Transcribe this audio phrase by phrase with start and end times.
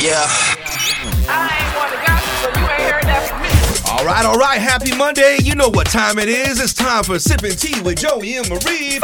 [0.00, 0.26] Yeah.
[1.28, 3.98] I ain't gossip, so you ain't heard that from me.
[3.98, 4.60] All right, all right.
[4.60, 5.38] Happy Monday.
[5.42, 6.60] You know what time it is.
[6.60, 8.98] It's time for sipping tea with Joey and Marie.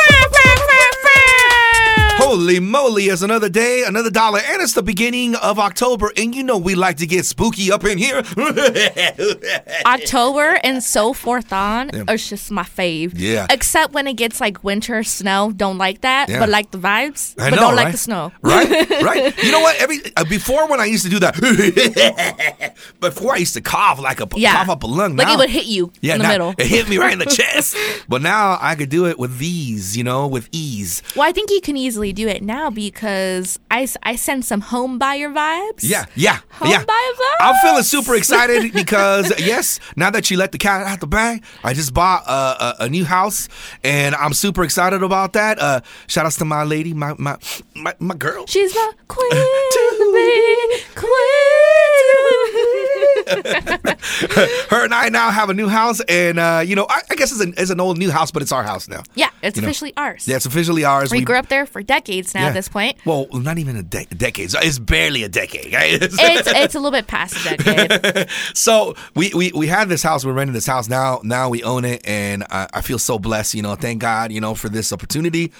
[2.22, 6.12] Holy moly, it's another day, another dollar, and it's the beginning of October.
[6.16, 8.22] And you know we like to get spooky up in here.
[9.86, 12.04] October and so forth on Yeah.
[12.08, 13.12] are just my fave.
[13.16, 13.46] Yeah.
[13.50, 15.52] Except when it gets like winter, snow.
[15.54, 16.40] Don't like that, Yeah.
[16.40, 17.34] but like the vibes.
[17.38, 17.84] I but know, don't right?
[17.84, 18.32] like the snow.
[18.42, 18.68] Right,
[19.02, 19.42] right.
[19.42, 19.76] You know what?
[19.80, 21.34] Every uh, before when I used to do that,
[23.00, 24.52] before I used to cough like a Yeah.
[24.54, 25.16] cough up a lung.
[25.16, 26.54] Now, Like it would hit you Yeah, in the middle.
[26.58, 27.76] It hit me right in the chest.
[28.08, 31.02] But now I could do it with these, you know, with ease.
[31.16, 34.98] Well, I think you can easily do it now because I, I send some home
[34.98, 35.80] buyer vibes.
[35.82, 36.84] Yeah, yeah, Home yeah.
[36.84, 37.36] buyer vibes.
[37.40, 41.42] I'm feeling super excited because yes, now that you let the cat out the bag,
[41.64, 43.48] I just bought a, a, a new house
[43.84, 45.58] and I'm super excited about that.
[45.58, 47.36] Uh, shout outs to my lady, my my
[47.74, 48.46] my, my girl.
[48.46, 52.49] She's my queen to be queen.
[54.70, 57.32] Her and I now have a new house, and uh, you know, I, I guess
[57.32, 59.02] it's an, it's an old new house, but it's our house now.
[59.14, 59.66] yeah, it's You know.
[59.68, 60.26] officially ours.
[60.26, 61.10] Yeah, it's officially ours.
[61.10, 62.48] we, grew up there for decades now yeah.
[62.48, 62.96] at this point.
[63.04, 64.50] Well, not even a de- decade.
[64.54, 65.72] It's barely a decade.
[65.72, 66.00] Right?
[66.02, 68.28] It's it's a little bit past a decade.
[68.54, 70.24] so we, we we had this house.
[70.24, 71.20] We're renting this house now.
[71.22, 73.54] Now we own it, and I, I feel so blessed.
[73.54, 74.32] You know, thank God.
[74.32, 75.52] You know, for this opportunity.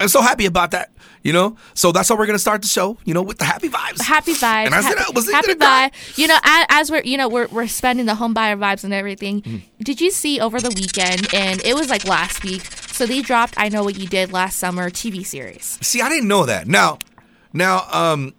[0.00, 0.90] I'm so happy about that.
[1.24, 2.96] You know, so that's how we're gonna start the show.
[3.04, 4.00] You know, with the happy vibes.
[4.00, 4.66] happy vibes.
[4.66, 6.18] And I said, happy, I was happy vibe.
[6.18, 8.94] You know, as, as we're you know we're we're spending the home buyer vibes and
[8.94, 9.42] everything.
[9.42, 9.82] Mm-hmm.
[9.82, 11.34] Did you see over the weekend?
[11.34, 12.62] And it was like last week.
[12.92, 15.78] So they dropped "I Know What You Did Last Summer" TV series.
[15.82, 16.68] See, I didn't know that.
[16.68, 16.98] Now,
[17.52, 18.34] now, um,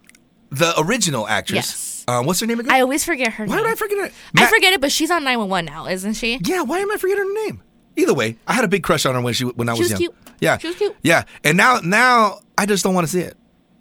[0.50, 1.56] the original actress.
[1.56, 2.04] Yes.
[2.08, 2.72] Uh, what's her name again?
[2.72, 3.64] I always forget her Why name.
[3.64, 4.12] did I forget it?
[4.36, 6.40] I forget it, but she's on 911 now, isn't she?
[6.42, 7.62] Yeah, why am I forgetting her name?
[8.00, 9.90] Either way, I had a big crush on her when she when I was, was
[9.90, 9.98] young.
[9.98, 10.14] cute.
[10.40, 10.96] Yeah, She was cute.
[11.02, 13.36] Yeah, and now now I just don't want to see it.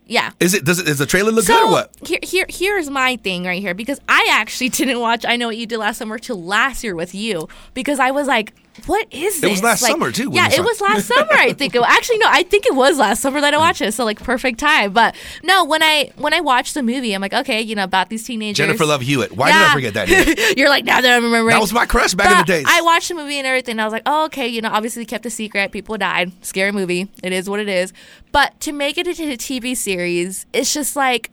[0.06, 0.32] Yeah.
[0.40, 1.96] Is it does it is the trailer look So good or what?
[2.06, 5.58] here, here, here's my thing right here because I actually didn't watch "I Know What
[5.58, 8.54] You Did Last Summer" till last year with you because I was like,
[8.88, 11.28] "What is this?" It was last Like, summer, too, Yeah, it was last summer.
[11.32, 11.76] I think.
[11.76, 13.94] It, actually, no, I think it was last summer that I watched it.
[13.94, 14.94] So like perfect time.
[14.94, 18.10] But no, when I when I watched the movie, I'm like, okay, you know about
[18.10, 18.58] these teenagers.
[18.58, 19.32] Jennifer Love Hewitt.
[19.34, 20.36] Why did I forget that name?
[20.58, 21.54] You're like now that I'm remembering.
[21.54, 22.66] That was my crush back in the But days.
[22.68, 23.74] I watched the movie and everything.
[23.74, 25.72] And I was like, oh, okay, you know, obviously kept a secret.
[25.72, 26.32] People died.
[26.44, 27.08] Scary movie.
[27.24, 27.94] It is what it is.
[28.32, 31.30] But to make it into a TV series, it's just like.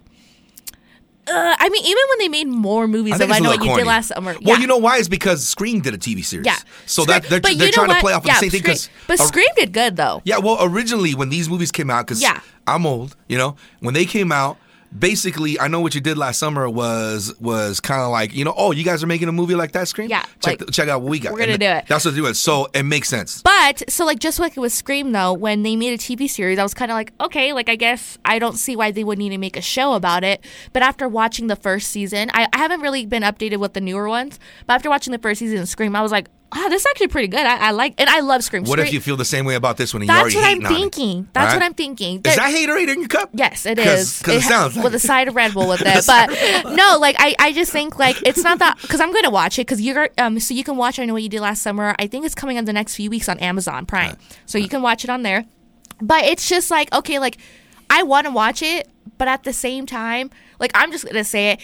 [1.29, 3.67] Uh, I mean, even when they made more movies I of I Know What You
[3.67, 3.83] corny.
[3.83, 4.33] Did Last Summer.
[4.35, 4.59] Well, yeah.
[4.59, 4.99] you know why?
[4.99, 6.47] Is because Scream did a TV series.
[6.47, 6.57] yeah.
[6.87, 8.61] So Scream- that they're, they're you trying to play off of yeah, the same thing.
[8.61, 10.23] Scream- 'cause- But uh, Scream did good, though.
[10.25, 12.41] Yeah, well, originally when these movies came out, because Yeah.
[12.69, 14.57] I'm old, you know, when they came out,
[14.97, 18.55] basically, I know what you did last summer was was kind of like, you know,
[18.57, 20.09] oh, you guys are making a movie like that, Scream.
[20.11, 21.33] Yeah, check like, the- check out what we got.
[21.33, 21.85] we're gonna And do it.
[21.89, 22.35] That's what they're doing.
[22.35, 23.43] So it makes sense.
[23.43, 26.59] But so like just like it was Scream though, when they made a TV series,
[26.59, 29.19] I was kind of like, okay, like I guess I don't see why they would
[29.19, 30.45] need to make a show about it.
[30.73, 34.09] But after watching the first season, I, I haven't really been updated with the newer
[34.09, 34.39] ones.
[34.67, 37.09] But after watching the first season of Scream, I was like, ah, this is actually
[37.09, 37.41] pretty good.
[37.45, 38.63] I, I like, and I love Scream.
[38.65, 40.03] What Scream- if you feel the same way about this one?
[40.03, 40.75] And That's what I'm hating on it?
[40.77, 41.29] thinking.
[41.33, 41.63] That's what?
[41.63, 42.17] I'm thinking.
[42.25, 43.31] Is that haterade in your cup?
[43.35, 44.23] Yes, it is.
[44.23, 44.97] 'cause it ha- sounds like with it.
[44.97, 48.23] a side of Red Bull with it, but no, like I, I just think like
[48.27, 50.99] it's not that because I'm gonna watch it because you're um so you can watch
[50.99, 51.95] I know what you did last summer.
[51.99, 54.83] I think it's coming on the next few weeks on Amazon Prime, so you can
[54.83, 55.45] watch it on there.
[56.01, 57.39] But it's just like okay, like
[57.91, 60.31] I want to watch it, but at the same time,
[60.61, 61.61] like I'm just gonna say it.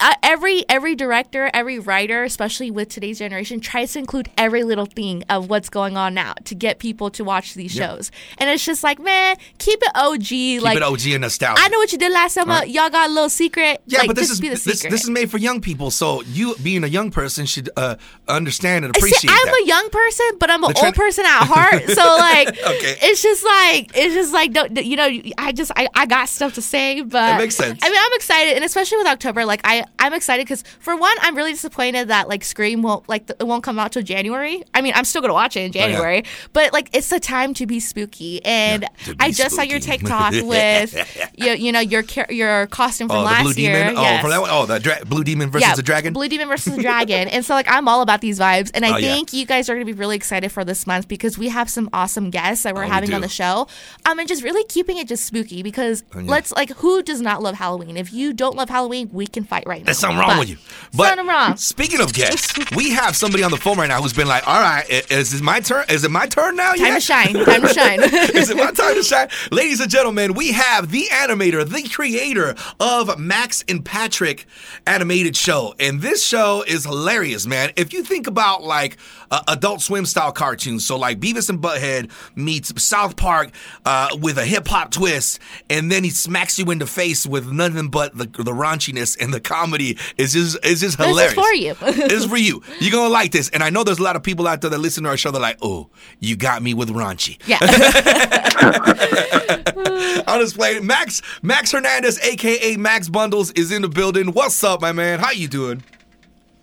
[0.00, 4.86] Uh, every every director, every writer, especially with today's generation, tries to include every little
[4.86, 8.10] thing of what's going on now to get people to watch these shows.
[8.38, 10.20] And it's just like, man, keep it OG.
[10.24, 11.60] Keep like it OG and nostalgia.
[11.62, 12.54] I know what you did last summer.
[12.54, 12.68] Right.
[12.68, 13.82] Y'all got a little secret.
[13.86, 15.90] Yeah, like, but this is this, this is made for young people.
[15.90, 17.96] So you, being a young person, should uh,
[18.28, 19.60] understand and See, appreciate I'm that.
[19.62, 21.88] a young person, but I'm an old person at heart.
[21.90, 22.96] So like, Okay.
[23.02, 26.54] it's just like it's just like don't, you know, I just I, I got stuff
[26.54, 27.80] to say, but It makes sense.
[27.82, 31.14] I mean, I'm excited, and especially with October, like I I'm excited because for one,
[31.20, 34.62] I'm really disappointed that like Scream won't like it won't come out till January.
[34.74, 35.86] I mean, I'm still gonna watch it in Oh, yeah.
[35.88, 39.62] January, but like it's the time to be spooky, and to be I just saw
[39.62, 39.98] your spooky.
[39.98, 43.72] TikTok with you, you know your your costume from oh, the last blue year.
[43.84, 43.96] demon.
[43.98, 44.20] Oh, Yes.
[44.22, 44.50] from that one.
[44.52, 46.12] Oh, the dra- blue demon versus the dragon.
[46.12, 47.28] Blue Demon versus the Dragon.
[47.28, 48.70] and so like I'm all about these vibes.
[48.74, 49.12] And I Oh, yeah.
[49.14, 51.88] think you guys are gonna be really excited for this month because we have some
[51.92, 53.66] awesome guests that we're Oh, we having on the show.
[54.06, 56.30] Um and just really keeping it just spooky because Oh, yeah.
[56.30, 57.96] let's like who does not love Halloween?
[57.96, 59.84] If you don't love Halloween, we can fight right know.
[59.86, 60.56] There's something wrong But- with you.
[60.92, 61.56] But something wrong.
[61.56, 64.60] speaking of guests, we have somebody on the phone right now who's been like, "All
[64.60, 65.84] right, is it my turn?
[65.88, 66.72] Is it my turn now?
[66.72, 67.32] Time to shine.
[67.32, 68.00] Time to shine.
[68.34, 69.28] Is it my time to shine?
[69.52, 74.46] Ladies and gentlemen, we have the animator, the creator of Max and Patrick
[74.84, 75.76] animated show.
[75.78, 77.70] And this show is hilarious, man.
[77.76, 78.96] If you think about like
[79.30, 83.50] uh, adult swim style cartoons, so like Beavis and Butthead meets South Park
[83.86, 85.38] uh, with a hip hop twist,
[85.68, 89.32] and then he smacks you in the face with nothing but the, the raunchiness and
[89.32, 91.34] the comedy is just, is just This is hilarious.
[91.34, 91.76] for you.
[91.82, 92.62] it's for you.
[92.80, 93.48] You're going to like this.
[93.50, 95.30] And I know there's a lot of people out there that listen to our show.
[95.30, 95.88] They're like, oh,
[96.18, 97.38] you got me with raunchy.
[97.46, 97.58] yeah.
[100.26, 100.84] I'll just play it.
[100.84, 104.32] Max Max Hernandez, aka Max Bundles, is in the building.
[104.32, 105.18] What's up, my man?
[105.18, 105.82] How you doing?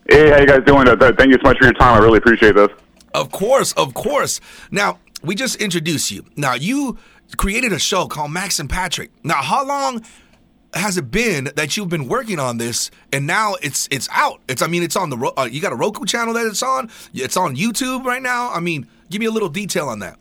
[0.09, 0.87] Hey, how you guys doing?
[0.87, 2.01] Uh, Thank you so much for your time.
[2.01, 2.69] I really appreciate this.
[3.13, 4.39] Of course, of course.
[4.71, 6.25] Now we just introduced you.
[6.35, 6.97] Now you
[7.35, 9.11] created a show called Max and Patrick.
[9.23, 10.03] Now how long
[10.77, 14.61] has it been that you've been working on this and now it's it's out it's
[14.61, 17.37] i mean it's on the uh, you got a roku channel that it's on it's
[17.37, 20.17] on youtube right now i mean give me a little detail on that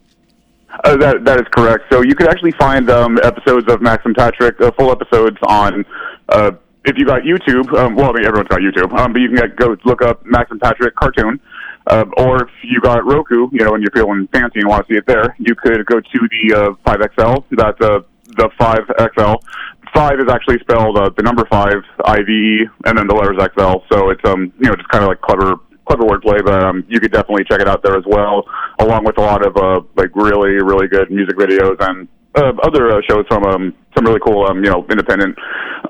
[0.85, 1.85] Uh, that that is correct.
[1.91, 5.87] So you could actually find um, episodes of Max and Patrick, uh, full episodes on.
[6.29, 6.51] Uh,
[6.85, 9.37] if you got YouTube, um, well, I mean everyone's got YouTube, um, but you can
[9.37, 11.41] get, go look up Max and Patrick cartoon.
[11.87, 14.93] Uh, or if you got Roku, you know, and you're feeling fancy and want to
[14.93, 17.45] see it there, you could go to the uh, 5XL.
[17.53, 18.01] That's uh,
[18.37, 19.41] the 5XL.
[19.97, 23.41] Five is actually spelled uh, the number five, I V E, and then the letters
[23.41, 23.81] XL.
[23.91, 25.57] So it's um, you know, just kind of like clever
[25.89, 28.45] clever wordplay, but um, you could definitely check it out there as well,
[28.81, 32.93] along with a lot of uh, like really, really good music videos and uh, other
[32.93, 35.35] uh, shows from um, some really cool, um, you know, independent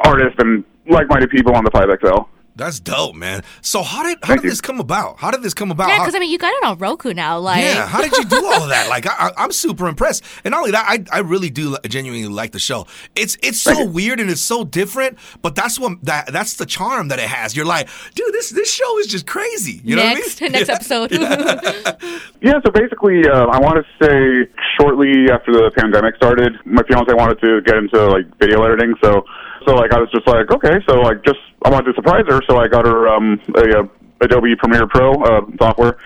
[0.04, 2.28] artists and like-minded people on the 5XL.
[2.56, 4.50] That's dope man so how did how Thank did you.
[4.50, 6.64] this come about how did this come about Yeah, because I mean, you got it
[6.64, 7.38] on Roku now.
[7.38, 8.88] Like, Yeah, how did you do all of that?
[8.88, 10.24] Like, I, I- I'm super impressed.
[10.44, 12.86] And not only that, I, I really do genuinely like the show.
[13.14, 17.08] It's it's so weird and it's so different, but that's what that that's the charm
[17.08, 17.54] that it has.
[17.56, 19.80] You're like, dude, this this show is just crazy.
[19.84, 20.66] You next, know what I mean?
[20.66, 21.12] next episode.
[22.42, 24.48] Yeah, so basically, uh, I want to say
[24.78, 28.94] shortly after the pandemic started, my fiance wanted to get into like video editing.
[29.02, 29.24] So,
[29.66, 32.40] so like I was just like, okay, so like just I wanted to surprise her,
[32.48, 33.82] so I got her um, a, uh
[34.20, 35.98] Adobe Premiere Pro uh, software,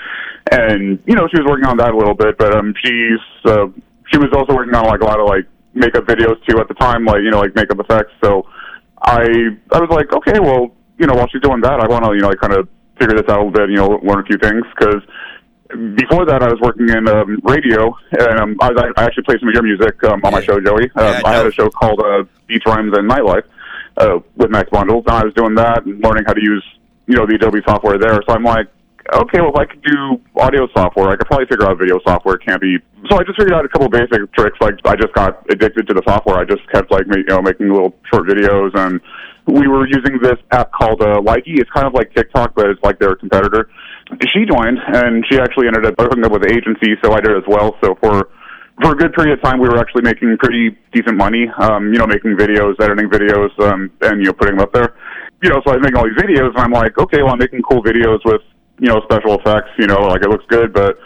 [0.50, 3.66] and you know she was working on that a little bit, but um, she's uh,
[4.10, 6.74] she was also working on like a lot of like makeup videos too at the
[6.74, 8.12] time, like you know like makeup effects.
[8.24, 8.42] So
[9.02, 12.14] I I was like, okay, well, you know, while she's doing that, I want to
[12.14, 12.68] you know like kind of
[12.98, 15.00] figure this out a little bit, you know, learn a few things because
[15.96, 19.48] before that, I was working in um, radio, and um, I, I actually played some
[19.48, 20.90] of your music um, on my show, Joey.
[20.94, 23.44] Um, Yeah, I I had a show called uh, Beats, Rhymes, and Nightlife
[23.96, 26.64] uh, with Max Bundles, and I was doing that and learning how to use,
[27.06, 28.20] you know, the Adobe software there.
[28.26, 28.66] So I'm like,
[29.14, 32.36] okay, well, if I could do audio software, I could probably figure out video software.
[32.36, 32.78] It can't be.
[33.08, 34.58] So I just figured out a couple basic tricks.
[34.60, 36.38] Like I just got addicted to the software.
[36.38, 39.00] I just kept like, you know, making little short videos, and
[39.46, 41.58] we were using this app called uh, Likee.
[41.58, 43.68] It's kind of like TikTok, but it's like their competitor.
[44.32, 47.36] She joined, and she actually ended up hooking up with the agency, so I did
[47.36, 47.78] as well.
[47.82, 48.28] So for
[48.82, 51.46] for a good period of time, we were actually making pretty decent money.
[51.58, 54.96] Um, you know, making videos, editing videos, um, and you know, putting them up there.
[55.42, 57.38] You know, so I was making all these videos, and I'm like, okay, well, I'm
[57.38, 58.42] making cool videos with
[58.78, 59.70] you know special effects.
[59.78, 60.98] You know, like it looks good, but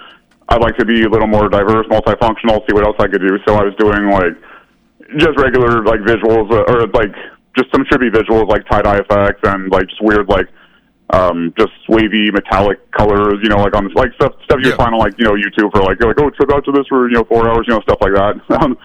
[0.49, 2.65] I'd like to be a little more diverse, multifunctional.
[2.67, 3.39] See what else I could do.
[3.47, 4.35] So I was doing like
[5.19, 7.13] just regular like visuals, uh, or like
[7.57, 10.49] just some trippy visuals, like tie dye effects, and like just weird like
[11.15, 14.77] um just wavy metallic colors, you know, like on like stuff stuff you Yeah.
[14.77, 16.87] find on like you know YouTube for like you're like oh trip out to this
[16.89, 18.35] for you know four hours, you know stuff like that.
[18.63, 18.77] Um,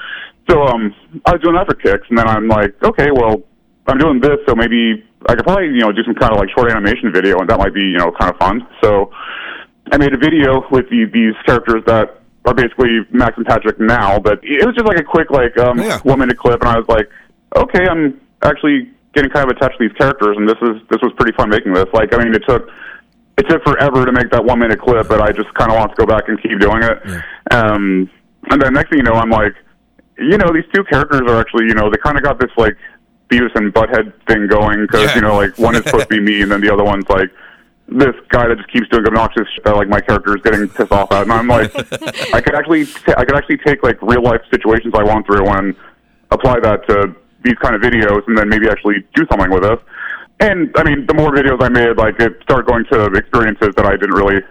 [0.49, 0.93] so um
[1.25, 3.41] I was doing that for kicks, and then I'm like okay, well
[3.87, 6.49] I'm doing this, so maybe I could probably you know do some kind of like
[6.55, 8.67] short animation video, and that might be you know kind of fun.
[8.83, 9.11] So
[9.91, 14.19] I made a video with the, these characters that are basically Max and Patrick now,
[14.19, 15.99] but it was just like a quick like um Yeah.
[16.03, 17.09] one minute clip, and I was like,
[17.57, 21.11] okay, I'm actually getting kind of attached to these characters, and this is this was
[21.17, 21.85] pretty fun making this.
[21.93, 22.69] Like, I mean, it took
[23.37, 25.91] it took forever to make that one minute clip, but I just kind of want
[25.95, 26.97] to go back and keep doing it.
[27.51, 28.09] Um,
[28.49, 29.53] and then next thing you know, I'm like,
[30.17, 32.75] you know, these two characters are actually, you know, they kind of got this like
[33.29, 35.15] Beavis and Butthead thing going because Yeah.
[35.15, 37.29] you know, like one is supposed to be me, and then the other one's like
[37.87, 40.91] this guy that just keeps doing obnoxious shit that like my character is getting pissed
[40.91, 41.73] off at, and I'm like,
[42.35, 45.47] I could actually, ta- I could actually take like real life situations I went through
[45.47, 45.75] and
[46.31, 49.79] apply that to these kind of videos, and then maybe actually do something with it.
[50.41, 53.85] And I mean, the more videos I made, like it started going to experiences that
[53.85, 54.41] I didn't really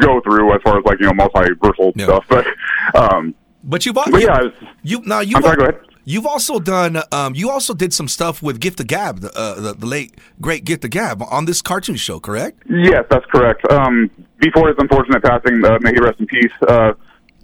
[0.00, 2.04] go through as far as like you know multiversal Yeah.
[2.06, 2.46] stuff, but
[2.94, 3.34] um,
[3.64, 5.80] But you've al- but yeah, it's, you now you I'm sorry, go ahead.
[6.08, 6.98] You've also done.
[7.10, 10.14] Um, you also did some stuff with Gift the Gab, the, uh, the, the late
[10.40, 12.62] great Gift the Gab, on this cartoon show, correct?
[12.70, 13.68] Yes, that's correct.
[13.72, 16.52] Um, before his unfortunate passing, uh, may he rest in peace.
[16.68, 16.92] Uh,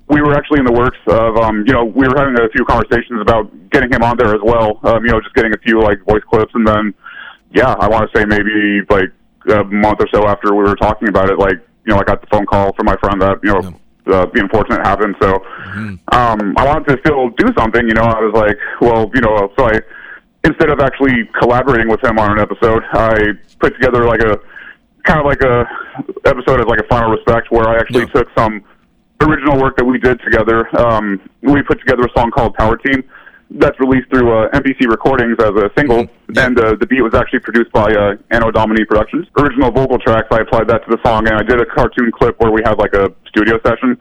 [0.08, 2.64] we were actually in the works of, um, you know, we were having a few
[2.64, 4.78] conversations about getting him on there as well.
[4.84, 6.94] Um, you know, just getting a few like voice clips, and then
[7.52, 9.10] yeah, I want to say maybe like
[9.48, 11.56] a month or so after we were talking about it, like
[11.86, 13.78] you know, I got the phone call from my friend that you know.
[14.04, 15.32] Uh, the unfortunate happened, so
[16.10, 17.86] um, I wanted to still do something.
[17.86, 19.78] You know, I was like, well, you know, so I
[20.44, 23.30] instead of actually collaborating with him on an episode, I
[23.60, 24.40] put together like a
[25.04, 25.64] kind of like a
[26.26, 28.22] episode as like a final respect, where I actually Yeah.
[28.22, 28.64] took some
[29.22, 30.68] original work that we did together.
[30.78, 33.02] Um, we put together a song called Power Team
[33.54, 36.46] that's released through uh, MPC Recordings as a single, Yeah.
[36.46, 39.26] and uh, the beat was actually produced by uh, Anno Domini Productions.
[39.38, 42.40] Original vocal tracks, I applied that to the song, and I did a cartoon clip
[42.40, 43.98] where we had like a studio session.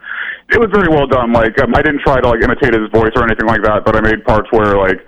[0.50, 1.34] It was very well done.
[1.34, 3.96] Like um, I didn't try to like imitate his voice or anything like that, but
[3.96, 5.06] I made parts where like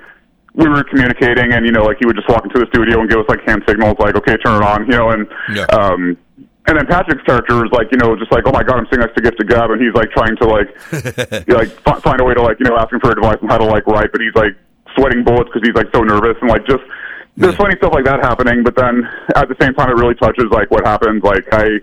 [0.55, 3.09] we were communicating, and you know, like he would just walk into the studio and
[3.09, 5.63] give us like hand signals, like "Okay, turn it on," you know, and Yeah.
[5.71, 6.17] um,
[6.65, 9.01] and then Patrick's character is like, you know, just like, "Oh my god, I'm sitting
[9.01, 10.69] next to Gift of Gab," and he's like trying to like,
[11.47, 13.37] you know, like fi- find a way to like, you know, ask him for advice
[13.41, 14.55] on how to like write, but he's like
[14.95, 16.83] sweating bullets because he's like so nervous and like just
[17.35, 20.45] there's funny stuff like that happening, but then at the same time, it really touches
[20.51, 21.23] like what happens.
[21.23, 21.81] Like I,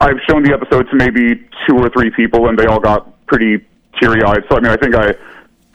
[0.00, 1.34] I've shown the episode to maybe
[1.66, 3.64] two or three people, and they all got pretty
[4.00, 4.44] teary eyed.
[4.48, 5.10] So I mean, I think I,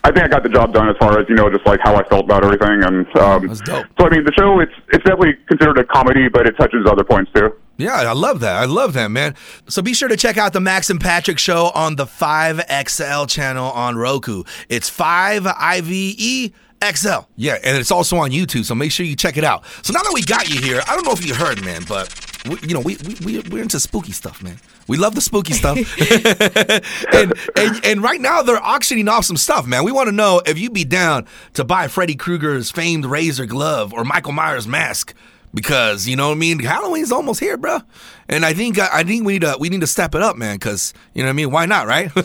[0.05, 1.95] I think I got the job done as far as you know, just like how
[1.95, 2.83] I felt about everything.
[2.83, 3.55] And um,
[3.99, 7.03] so I mean, the show it's it's definitely considered a comedy, but it touches other
[7.03, 7.51] points too.
[7.77, 8.55] Yeah, I love that.
[8.55, 9.35] I love that, man.
[9.67, 13.71] So be sure to check out the Max and Patrick show on the 5XL channel
[13.71, 14.43] on Roku.
[14.69, 16.53] It's 5IVE
[16.83, 17.19] XL.
[17.35, 19.63] Yeah, and it's also on YouTube, so make sure you check it out.
[19.81, 22.13] So now that we got you here, I don't know if you heard, man, but
[22.47, 24.59] we, you know, we, we, we, we're into spooky stuff, man.
[24.87, 25.77] We love the spooky stuff.
[27.13, 29.85] and, and and right now they're auctioning off some stuff, man.
[29.85, 33.93] We want to know if you'd be down to buy Freddy Krueger's famed razor glove
[33.93, 35.13] or Michael Myers mask
[35.53, 36.59] because you know what I mean.
[36.59, 37.79] Halloween's almost here, bro.
[38.29, 40.55] And I think I think we need to we need to step it up, man.
[40.55, 41.51] Because you know what I mean.
[41.51, 42.11] Why not, right?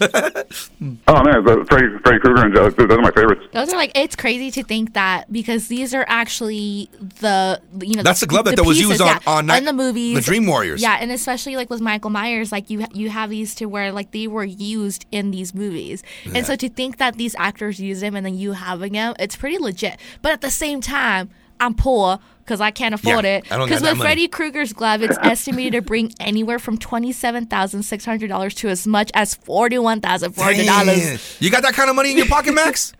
[1.09, 3.43] Oh man, the Freddy, Freddy Krueger and Joe, those are my favorites.
[3.53, 6.89] Those are like it's crazy to think that because these are actually
[7.21, 9.65] the you know That's the glove that- that was used on- yeah, on Night- in
[9.65, 10.81] the movies the Dream Warriors.
[10.81, 14.13] yeah and especially like with Michael Myers like you you have these to where like
[14.13, 16.03] they were used in these movies
[16.35, 19.37] and so to think that these actors use them and then you having them it's
[19.37, 21.29] pretty legit but at the same time
[21.61, 23.99] I'm poor because I can't afford Yeah, it because with.
[23.99, 28.55] Freddy Krueger's glove it's estimated to bring anywhere from twenty seven thousand six hundred dollars
[28.57, 31.37] to as much as forty-one thousand four hundred dollars.
[31.41, 32.93] You got that kind of money in your pocket, Max?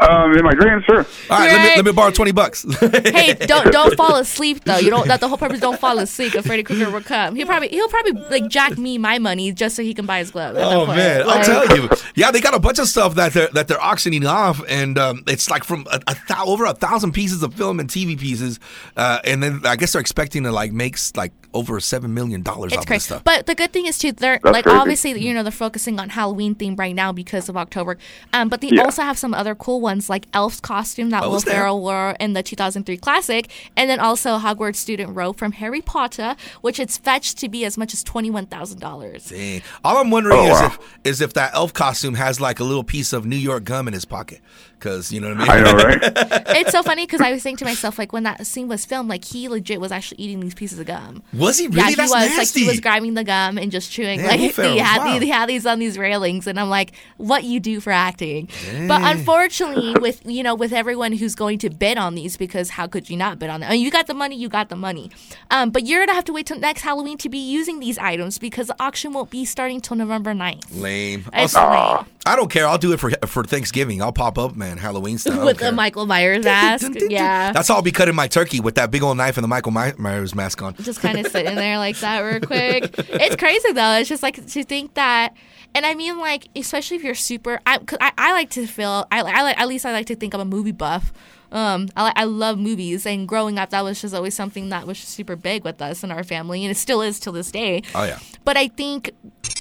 [0.00, 0.98] Um, in my dreams, sure.
[1.30, 2.64] All right, let me let me borrow twenty bucks.
[2.80, 4.76] hey, don't don't fall asleep though.
[4.76, 5.08] You don't.
[5.08, 5.60] That the whole purpose.
[5.60, 6.32] Don't fall asleep.
[6.32, 7.34] Because Freddy Krueger will come.
[7.36, 10.30] He'll probably he'll probably like jack me my money just so he can buy his
[10.30, 10.56] glove.
[10.58, 10.98] Oh point.
[10.98, 11.88] man, I'll Like, tell you.
[12.14, 15.22] Yeah, they got a bunch of stuff that they're that they're auctioning off, and um,
[15.26, 18.60] it's like from a, a thou- over a thousand pieces of film and TV pieces,
[18.96, 22.72] uh, and then I guess they're expecting to like make like over seven million dollars
[22.72, 23.24] off It's this crazy, stuff.
[23.24, 24.12] but the good thing is too.
[24.12, 24.78] They're That's like crazy.
[24.78, 27.96] obviously you know they're focusing on Halloween theme right now because of October.
[28.32, 28.82] Um, but they Yeah.
[28.82, 31.40] also have some other cool ones like Elf's costume that Oh, Will?
[31.40, 36.36] Ferrell wore in the 2003 classic, and then also Hogwarts student robe from Harry Potter,
[36.60, 39.26] which it's fetched to be as much as twenty one thousand dollars.
[39.30, 39.62] Dang.
[39.84, 40.66] All I'm wondering Oh, is wow.
[40.66, 43.88] if is if that elf costume has like a little piece of New York gum
[43.88, 44.40] in his pocket,
[44.78, 45.66] because you know what I mean.
[45.66, 46.00] I know, right?
[46.56, 49.08] it's so funny because I was saying to myself, like when that scene was filmed,
[49.08, 51.22] like he legit was actually eating these pieces of gum.
[51.32, 51.78] Was he really?
[51.80, 52.38] Yeah, he That's was nasty.
[52.60, 54.18] like he was grabbing the gum and just chewing.
[54.20, 55.12] Damn, like Will they had wild.
[55.14, 58.48] these, they had these on these railings, and I'm like, what you do for acting?
[58.86, 62.86] But unfortunately, with you know, with everyone who's going to bid on these, because how
[62.86, 63.70] could you not bid on them?
[63.70, 65.10] I mean, you got the money, you got the money.
[65.50, 68.38] Um, but you're gonna have to wait till next Halloween to be using these items
[68.38, 70.80] because the auction won't be starting till November 9th.
[70.80, 71.24] Lame.
[71.32, 72.06] I'll It's s- lame.
[72.26, 72.66] I don't care.
[72.66, 74.02] I'll do it for for Thanksgiving.
[74.02, 74.67] I'll pop up, man.
[74.76, 75.46] Halloween style.
[75.46, 75.72] With the.
[75.72, 76.90] Michael Myers mask.
[77.08, 77.52] Yeah.
[77.52, 79.72] That's how I'll be cutting my turkey with that big old knife and the Michael
[79.72, 80.74] My- Myers mask on.
[80.74, 82.94] just kind of sitting there like that real quick.
[82.98, 83.92] It's crazy though.
[83.94, 85.34] It's just like to think that,
[85.74, 87.60] and I mean like especially if you're super.
[87.64, 89.06] I cause I, I like to feel.
[89.10, 91.12] I, I like at least I like to think I'm a movie buff.
[91.50, 94.98] Um, I, I love movies, and growing up, that was just always something that was
[94.98, 97.82] super big with us in our family, and it still is till this day.
[97.94, 98.18] Oh yeah.
[98.44, 99.12] But I think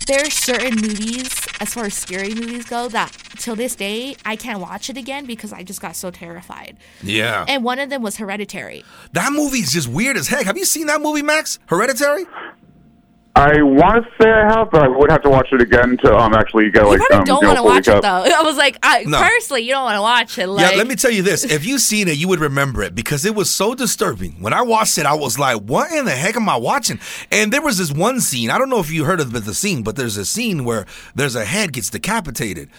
[0.05, 1.29] there are certain movies,
[1.61, 5.25] as far as scary movies go, that till this day I can't watch it again
[5.25, 6.77] because I just got so terrified.
[7.01, 7.45] Yeah.
[7.47, 8.83] And one of them was Hereditary.
[9.13, 10.45] that movie is just weird as heck.
[10.45, 11.59] Have you seen that movie, Max?
[11.67, 12.25] Hereditary?
[13.35, 16.11] I want to say I have, but I would have to watch it again to
[16.17, 18.01] um actually get You like probably um don't you know, want to fully watch it
[18.01, 18.37] though.
[18.39, 19.21] I was like, I, No.
[19.21, 20.47] personally, you don't want to watch it.
[20.47, 21.43] Like, yeah, let me tell you this.
[21.43, 24.41] If you've seen it, you would remember it because it was so disturbing.
[24.41, 26.99] When I watched it, I was like, what in the heck am I watching?
[27.31, 28.49] And there was this one scene.
[28.49, 31.35] I don't know if you heard of the scene, but there's a scene where there's
[31.35, 32.69] a head gets decapitated.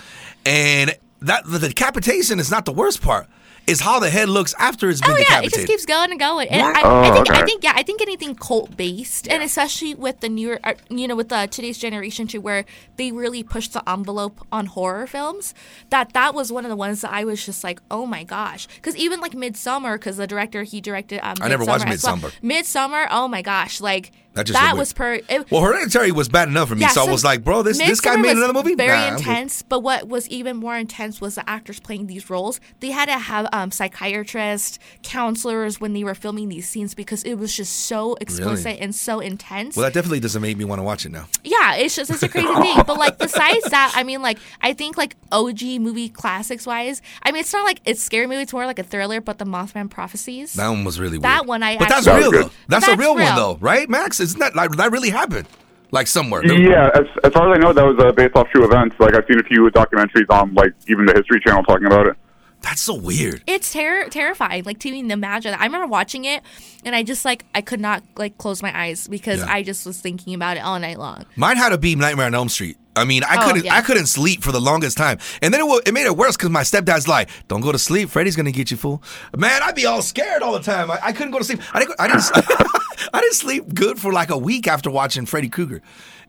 [0.47, 3.27] And that the decapitation is not the worst part.
[3.67, 6.19] is how the head looks after it's been Oh yeah, it just keeps going and
[6.19, 6.49] going.
[6.49, 9.95] And I, Oh, I think I think yeah, I think anything cult based, and especially
[9.95, 12.65] with the newer, uh, you know, with the today's generation too, where
[12.97, 15.53] they really push the envelope on horror films.
[15.91, 18.67] That that was one of the ones that I was just like, oh my gosh,
[18.77, 21.21] because even like Midsommar, because the director he directed.
[21.23, 22.33] Um, I never watched Midsommar as well.
[22.43, 25.15] Midsommar, oh my gosh, like That that, just looked was per.
[25.29, 28.01] It, well, Hereditary was bad enough for me, so I was like, bro, this this
[28.01, 28.75] guy made was another movie.
[28.75, 32.61] Very Nah, intense, but what was even more intense was the actors playing these roles.
[32.81, 37.35] They had to have um, psychiatrists, counselors when they were filming these scenes because it
[37.35, 39.77] was just so explicit and so intense.
[39.77, 41.27] Well, that definitely doesn't make me want to watch it now.
[41.45, 42.83] yeah, it's just it's a crazy thing.
[42.87, 47.33] But like besides that, I mean, like I think like OG movie classics wise, I
[47.33, 48.43] mean, it's not like it's scary movie.
[48.43, 49.21] It's more like a thriller.
[49.21, 50.53] But the Mothman Prophecies.
[50.55, 51.23] That one was really weird.
[51.25, 52.43] That one I But that's real That was though.
[52.45, 52.53] good.
[52.69, 54.21] That's, a That's real, one though, right, Max?
[54.29, 55.49] Isn't that like that really happened?
[55.91, 56.45] Like somewhere.
[56.45, 58.95] Yeah, as, as far as I know, that was uh, based off true events.
[58.99, 62.17] Like I've seen a few documentaries on like even the History Channel talking about it.
[62.61, 63.43] That's so weird.
[63.47, 66.43] it's ter- terrifying like to even imagine i remember watching it
[66.85, 69.47] and i just like i could not like close my eyes because Yeah.
[69.49, 72.35] i just was thinking about it all night long Mine had to be Nightmare on
[72.35, 72.77] Elm Street.
[72.99, 73.77] I mean, I Oh, couldn't, yeah.
[73.77, 76.51] I couldn't sleep for the longest time, and then it, it made it worse because
[76.51, 78.11] my stepdad's like, "Don't go to sleep.
[78.11, 79.03] Freddy's gonna get you, fool."
[79.37, 80.91] Man, I'd be all scared all the time.
[80.91, 81.61] I, I couldn't go to sleep.
[81.75, 82.31] I didn't, I didn't,
[83.15, 85.81] I didn't sleep good for like a week after watching Freddy Krueger,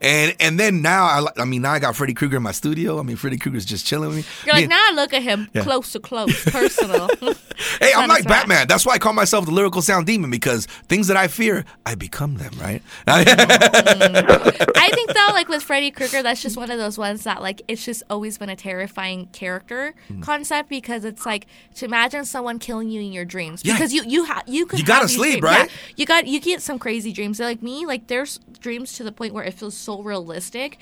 [0.01, 2.99] and and then now I, I mean, now I got Freddy Krueger in my studio.
[2.99, 4.23] I mean, Freddy Krueger's just chilling with me.
[4.45, 7.09] you're I like mean, now I look at him close to close personal
[7.81, 8.27] Hey, I'm like right.
[8.27, 8.67] Batman.
[8.67, 11.95] That's why I call myself the lyrical sound demon because things that I fear, I
[11.95, 12.51] become them.
[12.59, 12.81] Right?
[13.07, 17.61] i think though like with freddy krueger that's just one of those ones that like
[17.67, 20.21] it's just always been a terrifying character Hmm.
[20.21, 23.73] concept because it's like to imagine someone killing you in your dreams Yeah.
[23.73, 25.53] because you you have you could You gotta sleep, dreams.
[25.53, 25.71] Yeah, right?
[25.95, 29.11] you got you get some crazy dreams They're like me like there's dreams to the
[29.11, 30.77] point where it feels so realistic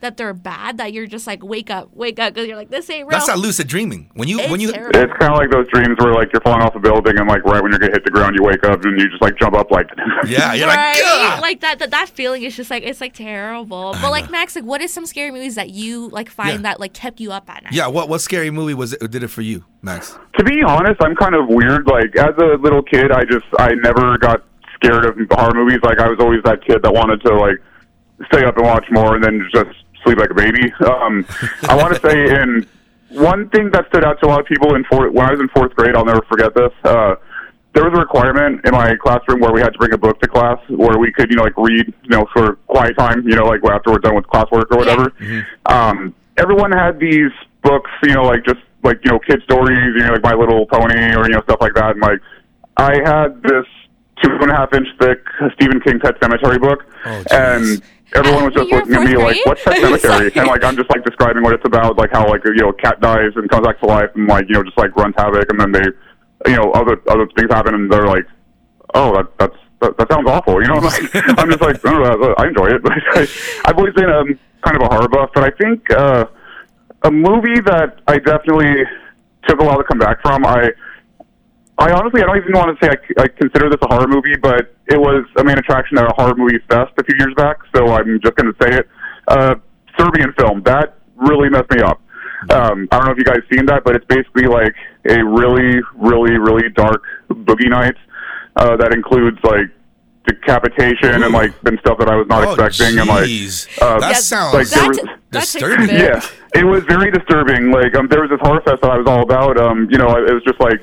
[0.00, 2.88] that they're bad that you're just like wake up wake up because you're like this
[2.88, 4.08] ain't real That's not lucid dreaming.
[4.14, 4.98] When you It's when you terrible.
[4.98, 7.44] It's kind of like those dreams where like you're falling off a building and like
[7.44, 9.54] right when you're gonna hit the ground, you wake up and you just like jump
[9.54, 9.86] up like.
[10.26, 10.94] yeah, you're right?
[10.94, 13.94] like, "Gah!" like that, that that feeling is just like it's like terrible.
[14.00, 16.56] But like Max, like what is some scary movies that you like find Yeah.
[16.62, 17.74] that like kept you up at night?
[17.74, 17.86] yeah.
[17.86, 19.10] What what scary movie was it?
[19.10, 20.16] Did it for you, Max?
[20.38, 21.86] To be honest, I'm kind of weird.
[21.86, 24.44] Like as a little kid, I just I never got
[24.82, 25.80] scared of horror movies.
[25.82, 27.58] Like I was always that kid that wanted to like
[28.32, 29.70] stay up and watch more, and then just
[30.04, 30.72] sleep like a baby.
[30.86, 31.26] Um,
[31.68, 32.66] I want to say in
[33.10, 35.40] one thing that stood out to a lot of people in fourth when I was
[35.40, 36.72] in fourth grade, I'll never forget this.
[36.84, 37.16] Uh,
[37.72, 40.28] there was a requirement in my classroom where we had to bring a book to
[40.28, 43.44] class where we could, you know, like read, you know, for quiet time, you know,
[43.44, 45.12] like after we're done with classwork or whatever.
[45.66, 47.30] Um, everyone had these
[47.62, 50.66] books, you know, like just like you know, kid stories, you know, like My Little
[50.66, 51.92] Pony or you know stuff like that.
[51.92, 52.20] And like,
[52.76, 53.66] I had this
[54.22, 55.18] two and a half inch thick
[55.54, 57.82] Stephen King Pet Sematary book, Oh, and
[58.14, 59.46] everyone was just You're looking at me fourth like, grade?
[59.46, 62.44] "What's Pet Sematary?" and like I'm just like describing what it's about, like how like
[62.44, 64.78] you know a cat dies and comes back to life, and like you know just
[64.78, 68.26] like runs havoc, and then they, you know, other other things happen, and they're like,
[68.94, 70.74] "Oh, that that's." That, that sounds awful, you know.
[70.74, 73.26] I'm, like, I'm just like, oh, I enjoy it, but I,
[73.64, 75.30] I've always been um, kind of a horror buff.
[75.32, 76.26] But I think uh,
[77.04, 78.74] a movie that I definitely
[79.48, 80.44] took a while to come back from.
[80.44, 80.68] I
[81.80, 84.36] I honestly I don't even want to say I, I consider this a horror movie,
[84.36, 87.56] but it was a main attraction at a horror movie fest a few years back.
[87.74, 88.88] So I'm just going to say it.
[89.26, 89.54] Uh,
[89.98, 92.00] Serbian film that really messed me up.
[92.50, 94.74] Um, I don't know if you guys seen that, but it's basically like
[95.08, 97.96] a really, really, really dark boogie night
[98.56, 99.66] uh, that includes like
[100.26, 103.28] decapitation and like and stuff that I was not Oh, expecting and like
[103.80, 105.86] uh, that sounds like, there That's, was- that's disturbing.
[105.86, 106.00] bit.
[106.00, 106.20] yeah,
[106.60, 107.70] it was very disturbing.
[107.70, 109.58] Like, um, there was this horror fest that I was all about.
[109.58, 110.80] Um, you know, it was just like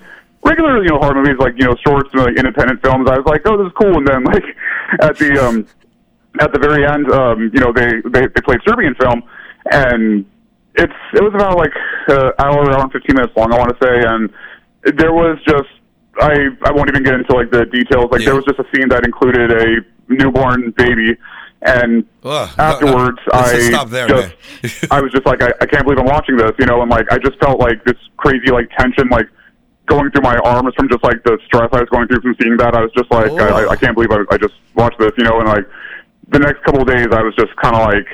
[0.47, 3.09] regular, you know, horror movies, like you know, shorts and like, independent films.
[3.09, 3.97] I was like, oh, this is cool.
[3.97, 4.43] And then like
[5.01, 5.67] at the um,
[6.39, 9.21] at the very end, um, you know, they they, they played Serbian film,
[9.71, 10.25] and
[10.75, 11.73] it's it was about like
[12.09, 15.67] uh, hour, hour and fifteen minutes long, I want to say, and there was just.
[16.19, 18.09] I I won't even get into like the details.
[18.11, 18.27] Like Yeah.
[18.33, 21.15] there was just a scene that included a newborn baby,
[21.61, 22.63] and Ugh, no, no.
[22.63, 24.33] afterwards I stop there, just.
[24.91, 27.05] I was just like I, I can't believe I'm watching this, you know, and like
[27.11, 29.27] I just felt like this crazy like tension like
[29.87, 32.55] going through my arms from just like the stress I was going through from seeing
[32.57, 32.75] that.
[32.75, 35.23] I was just like I, I, I can't believe I, I just watched this, you
[35.23, 35.65] know, and like
[36.29, 38.05] the next couple of days I was just kind of like.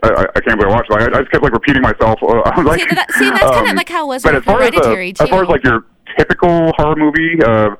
[0.00, 0.94] I, I I can't believe I watched it.
[0.94, 2.20] Like, I, I just kept like repeating myself.
[2.22, 4.34] Uh, I was like, See, that- see, that's kinda um, like how it was but
[4.34, 7.70] with as far as, the- Hereditary, as far as like your typical horror movie, uh,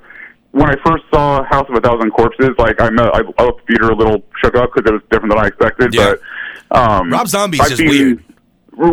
[0.50, 3.58] when I first saw House of a Thousand Corpses, like I know I, I left
[3.58, 5.94] the theater a little shook up because it was different than I expected.
[5.94, 6.14] Yeah.
[6.70, 8.24] But um, Rob Zombie's I've just seen- weird.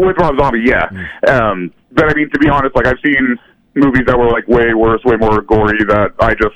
[0.05, 0.89] With Rob Zombie, yeah.
[1.27, 3.37] Um, but I mean, to be honest, like I've seen
[3.75, 6.55] movies that were like way worse, way more gory that I just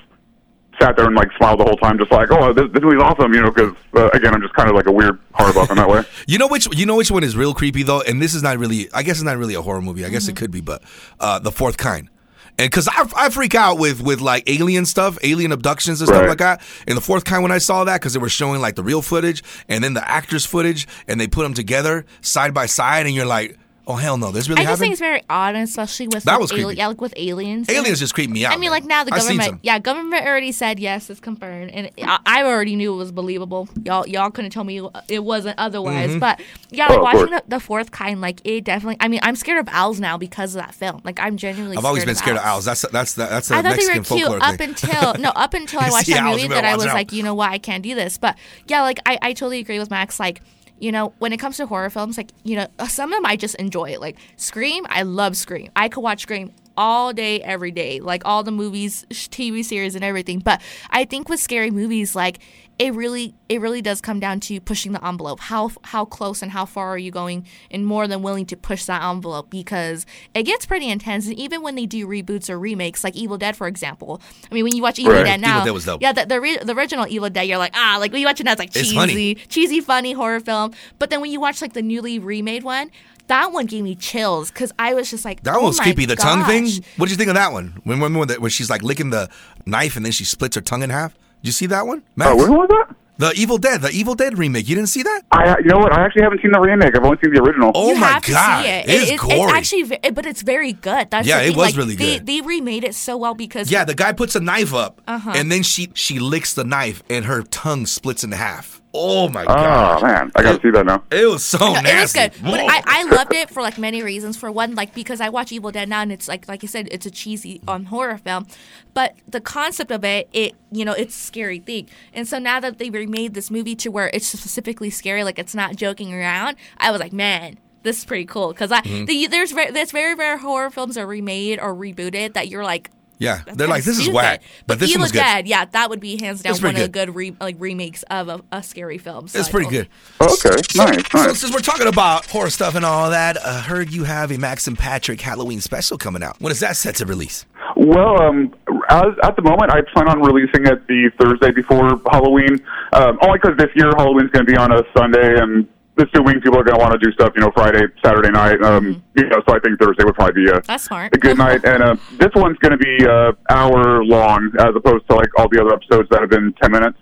[0.79, 3.33] sat there and like smiled the whole time, just like, oh, this, this movie's awesome,
[3.33, 3.51] you know?
[3.51, 6.03] Because uh, again, I'm just kind of like a weird horror buff in that way.
[6.27, 8.57] You know which you know which one is real creepy though, and this is not
[8.59, 8.91] really.
[8.93, 10.05] I guess it's not really a horror movie.
[10.05, 10.31] I guess Mm-hmm.
[10.31, 10.83] it could be, but
[11.19, 12.09] uh, the fourth kind.
[12.57, 16.21] And because I, I freak out with with like alien stuff, alien abductions and stuff
[16.21, 16.29] Right.
[16.29, 16.61] like that.
[16.87, 19.01] In the fourth kind, when I saw that, because they were showing like the real
[19.01, 23.15] footage and then the actors' footage, and they put them together side by side, and
[23.15, 23.57] you're like,
[23.89, 24.79] oh hell no, this really I just happened.
[24.81, 26.77] think it's very odd, and especially with That like, was ali- creepy.
[26.77, 27.67] yeah, like with aliens.
[27.69, 28.53] Aliens just creep me out.
[28.53, 28.71] I mean, man.
[28.71, 29.59] like now the I've seen government, some.
[29.63, 33.67] yeah, government already said yes, it's confirmed, and I, I already knew it was believable.
[33.83, 36.11] Y'all, y'all couldn't tell me it wasn't otherwise.
[36.11, 36.19] Mm-hmm.
[36.19, 38.97] But yeah, like watching the, the fourth kind, like it definitely.
[38.99, 41.01] I mean, I'm scared of owls now because of that film.
[41.03, 41.75] Like I'm genuinely.
[41.75, 42.65] I've always scared been scared of owls.
[42.65, 44.69] That's that's the, that's a I thought they Mexican were cute up thing.
[44.69, 46.77] until no, up until I You watched see that owls, movie you that I watch
[46.77, 46.93] was out.
[46.93, 48.17] like, you know what, I can't do this.
[48.19, 50.19] But yeah, like I, I totally agree with Max.
[50.19, 50.41] Like,
[50.79, 53.25] you know, when it comes to horror films, like you know, uh, some of them
[53.25, 54.01] I just enjoy it.
[54.01, 55.71] Like Scream, I love Scream.
[55.75, 60.03] I could watch Scream all day, every day, like all the movies, TV series, and
[60.03, 60.39] everything.
[60.39, 62.39] But I think with scary movies, like
[62.79, 65.41] it really, it really does come down to pushing the envelope.
[65.41, 68.85] How how close and how far are you going, and more than willing to push
[68.85, 71.27] that envelope because it gets pretty intense.
[71.27, 74.21] And even when they do reboots or remakes, like Evil Dead, for example.
[74.49, 75.25] I mean, when you watch Evil Right.
[75.25, 76.01] Dead now, Evil Dead was dope.
[76.01, 78.39] yeah, the the, re- the original Evil Dead, you're like ah, like when you watch
[78.39, 80.73] it now, it's like cheesy, cheesy, funny horror film.
[80.99, 82.91] But then when you watch like the newly remade one.
[83.27, 86.05] That one gave me chills because I was just like, That oh one was creepy.
[86.05, 86.65] The tongue thing.
[86.97, 87.79] What did you think of that one?
[87.83, 89.29] When when when, the, when she's like licking the
[89.67, 91.13] knife and then she splits her tongue in half.
[91.41, 92.03] Did you see that one?
[92.15, 92.31] Max?
[92.31, 92.95] Oh, which one was that?
[93.17, 94.69] The Evil Dead, the Evil Dead remake.
[94.69, 95.23] You didn't see that?
[95.33, 95.91] I, you know what?
[95.91, 96.97] I actually haven't seen the remake.
[96.97, 97.69] I've only seen the original.
[97.75, 98.85] Oh you my have god, to see it.
[98.89, 99.39] it is It- gory.
[99.41, 101.11] It's actually, ve- but it's very good.
[101.11, 102.25] That's Yeah, it was like, really they, good.
[102.27, 105.33] They remade it so well because yeah, the guy puts a knife up, Uh-huh.
[105.35, 108.78] and then she she licks the knife, and her tongue splits in half.
[108.91, 109.99] Oh my god!
[110.01, 111.03] Oh man, I gotta see that now.
[111.11, 111.83] it was so No, it was
[112.15, 112.19] nasty.
[112.19, 114.35] good, but I, I loved it for like many reasons.
[114.35, 116.87] For one, like because I watch Evil Dead now, and it's like like you said,
[116.91, 118.47] it's a cheesy um, horror film,
[118.95, 121.87] but the concept of it, it you know, it's a scary thing.
[122.13, 125.53] And so now that they remade this movie to where it's specifically scary, like it's
[125.53, 127.59] not joking around, I was like, man.
[127.81, 129.05] This is pretty cool because I Mm-hmm.
[129.05, 132.91] the, there's ve- there's very rare horror films are remade or rebooted that you're like
[133.19, 134.15] yeah, That's they're like this is stupid.
[134.15, 135.19] whack, but this Evil one was good.
[135.19, 137.57] Dead, yeah, that would be hands down It's one pretty of the good re- like
[137.59, 139.27] remakes of a, a scary film.
[139.27, 139.87] So It's I pretty told-
[140.19, 140.49] good.
[140.49, 141.39] Okay, nice, So nice.
[141.39, 144.67] since we're talking about horror stuff and all that, I heard you have a Max
[144.67, 146.39] and Patrick Halloween special coming out.
[146.41, 147.45] When is that set to release?
[147.75, 148.53] Well, um,
[148.89, 152.59] as, at the moment, I plan on releasing it the Thursday before Halloween.
[152.93, 155.67] Um, only because this year Halloween's going to be on a Sunday, and
[155.99, 158.61] assuming people are going to want to do stuff, you know, Friday, Saturday night.
[158.61, 161.13] Um, You know, so I think Thursday would probably be a, That's smart.
[161.15, 161.63] a good night.
[161.65, 165.49] And uh, this one's going to be uh, hour long, as opposed to like all
[165.49, 166.97] the other episodes that have been ten minutes.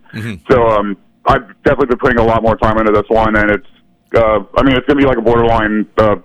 [0.49, 3.67] So um, I've definitely been putting a lot more time into this one, and it's.
[4.15, 6.15] Uh, I mean, it's going to be like a borderline uh,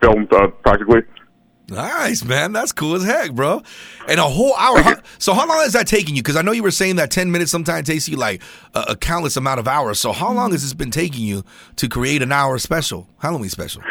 [0.00, 1.00] film, uh, practically.
[1.72, 2.52] Nice, man.
[2.52, 3.62] That's cool as heck, bro.
[4.08, 4.82] And a whole hour.
[4.82, 6.22] How- so how long is that taking you?
[6.22, 8.42] Because I know you were saying that 10 minutes sometimes takes you like
[8.74, 9.98] a, a countless amount of hours.
[9.98, 10.52] So how long mm-hmm.
[10.52, 11.44] has this been taking you
[11.76, 13.82] to create an hour special, Halloween special?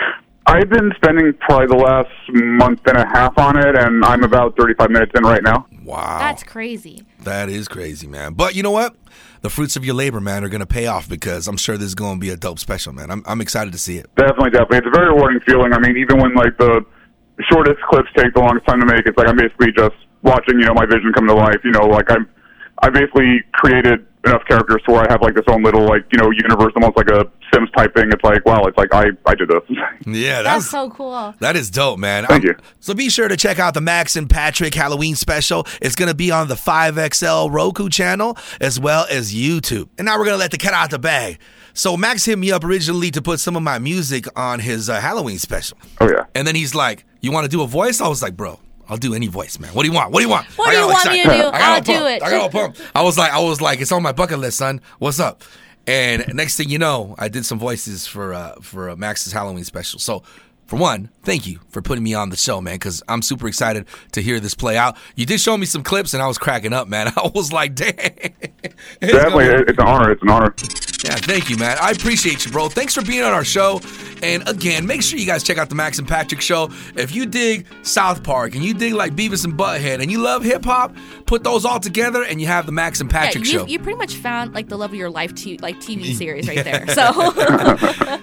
[0.47, 4.57] I've been spending probably the last month and a half on it, and I'm about
[4.57, 5.67] 35 minutes in right now.
[5.83, 6.19] Wow.
[6.19, 7.03] That's crazy.
[7.23, 8.33] that is crazy, man.
[8.33, 8.95] But you know what?
[9.41, 11.87] The fruits of your labor, man, are going to pay off because I'm sure this
[11.87, 13.11] is going to be a dope special, man.
[13.11, 14.13] I'm, I'm excited to see it.
[14.15, 14.79] Definitely, definitely.
[14.79, 15.73] It's a very rewarding feeling.
[15.73, 16.85] I mean, even when like the
[17.49, 20.65] shortest clips take the longest time to make, it's like I'm basically just watching, you
[20.65, 21.59] know, my vision come to life.
[21.63, 22.27] You know, like I'm,
[22.81, 26.19] I basically created enough characters to where I have like this own little like you
[26.19, 28.09] know universe, almost like a Sims type thing.
[28.11, 29.61] It's like wow, it's like I I did this.
[30.07, 31.35] Yeah, That's that's, so cool.
[31.39, 32.25] That is dope, man.
[32.25, 32.55] Thank you.
[32.79, 35.67] So be sure to check out the Max and Patrick Halloween special.
[35.79, 39.89] It's going to be on the 5XL Roku channel as well as YouTube.
[39.99, 41.37] And now we're going to let the cat out the bag.
[41.73, 44.99] So Max hit me up originally to put some of my music on his uh,
[44.99, 45.77] Halloween special.
[45.99, 46.25] oh yeah.
[46.33, 48.97] And then he's like, "You want to do a voice?" I was like, "Bro, I'll
[48.97, 49.73] do any voice, man.
[49.73, 50.11] What do you want?
[50.11, 50.47] What do you want?
[50.57, 51.29] What I do got you all want me to do?
[51.47, 52.23] I got I'll all do it.
[52.23, 52.81] I got all pumped.
[52.93, 54.81] I was like, I was like, it's on my bucket list, son.
[54.99, 55.43] What's up?
[55.87, 59.63] And next thing you know, I did some voices for uh, for uh, Max's Halloween
[59.63, 59.99] special.
[59.99, 60.23] So.
[60.67, 63.87] For one, thank you for putting me on the show, man, because I'm super excited
[64.13, 64.95] to hear this play out.
[65.17, 67.07] You did show me some clips, and I was cracking up, man.
[67.17, 70.11] I was like, "Dang!" It's Definitely, gonna- it's an honor.
[70.11, 70.55] It's an honor.
[71.03, 71.77] yeah, thank you, man.
[71.81, 72.69] I appreciate you, bro.
[72.69, 73.79] Thanks for being on our show.
[74.23, 76.69] And again, make sure you guys check out the Max and Patrick show.
[76.95, 80.43] If you dig South Park and you dig like Beavis and Butthead and you love
[80.43, 83.51] hip hop, put those all together and you have the Max and Yeah, Patrick you,
[83.51, 83.65] show.
[83.65, 86.63] you pretty much found like the love of your life t- like TV series right
[86.63, 86.87] there.
[86.89, 87.11] So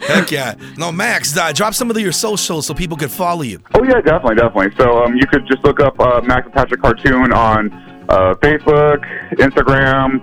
[0.06, 0.54] Heck yeah.
[0.76, 3.60] No, Max, uh, drop some of your socials so people can follow you.
[3.74, 4.76] Oh yeah, definitely, definitely.
[4.78, 7.72] So um, you could just look up uh, Max and Patrick cartoon on
[8.08, 10.20] uh, Facebook, Instagram,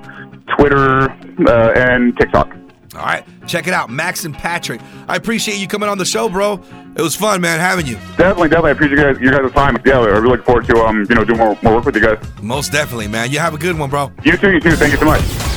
[0.57, 1.09] Twitter,
[1.49, 2.55] uh, and TikTok.
[2.95, 4.81] All right, check it out, Max and Patrick.
[5.07, 6.61] I appreciate you coming on the show, bro.
[6.95, 7.95] It was fun, man, having you.
[8.17, 8.69] Definitely, definitely.
[8.69, 9.77] I appreciate you guys, you guys' time.
[9.85, 12.01] Yeah, I really look forward to um, you know, doing more, more work with you
[12.01, 12.17] guys.
[12.41, 13.31] Most definitely, man.
[13.31, 14.11] You have a good one, bro.
[14.23, 14.75] You too, you too.
[14.75, 15.54] Thank you so much.